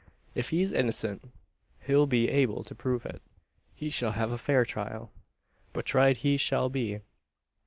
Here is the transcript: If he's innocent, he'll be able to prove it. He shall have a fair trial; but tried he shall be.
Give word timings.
If 0.33 0.49
he's 0.49 0.71
innocent, 0.73 1.21
he'll 1.81 2.07
be 2.07 2.27
able 2.27 2.63
to 2.63 2.73
prove 2.73 3.05
it. 3.05 3.21
He 3.75 3.91
shall 3.91 4.13
have 4.13 4.31
a 4.31 4.37
fair 4.39 4.65
trial; 4.65 5.11
but 5.73 5.85
tried 5.85 6.17
he 6.17 6.37
shall 6.37 6.69
be. 6.69 7.01